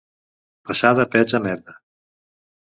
[0.69, 1.77] Passar de pets a merda.